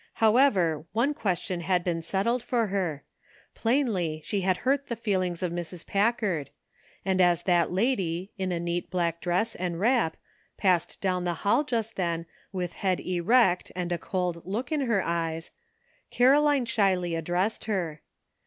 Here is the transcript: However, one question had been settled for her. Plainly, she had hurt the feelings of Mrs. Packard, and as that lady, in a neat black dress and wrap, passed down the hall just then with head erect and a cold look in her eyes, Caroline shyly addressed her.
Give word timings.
However, 0.13 0.83
one 0.93 1.13
question 1.13 1.59
had 1.61 1.83
been 1.83 2.01
settled 2.01 2.41
for 2.41 2.65
her. 2.65 3.03
Plainly, 3.53 4.23
she 4.25 4.41
had 4.41 4.57
hurt 4.65 4.87
the 4.87 4.95
feelings 4.95 5.43
of 5.43 5.51
Mrs. 5.51 5.85
Packard, 5.85 6.49
and 7.05 7.21
as 7.21 7.43
that 7.43 7.71
lady, 7.71 8.31
in 8.35 8.51
a 8.51 8.59
neat 8.59 8.89
black 8.89 9.21
dress 9.21 9.53
and 9.53 9.79
wrap, 9.79 10.17
passed 10.57 11.01
down 11.01 11.23
the 11.23 11.35
hall 11.45 11.63
just 11.63 11.97
then 11.97 12.25
with 12.51 12.73
head 12.73 12.99
erect 12.99 13.71
and 13.75 13.91
a 13.91 13.99
cold 13.99 14.41
look 14.43 14.71
in 14.71 14.81
her 14.81 15.03
eyes, 15.03 15.51
Caroline 16.09 16.65
shyly 16.65 17.13
addressed 17.13 17.65
her. 17.65 18.01